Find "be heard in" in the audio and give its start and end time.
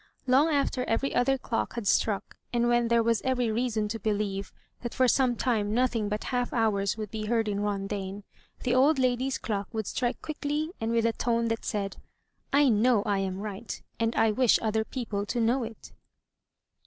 7.11-7.59